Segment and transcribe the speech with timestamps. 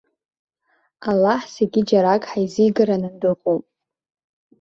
[1.09, 3.63] Аллаҳ зегьы џьарак ҳаизигараны дыҟоуп.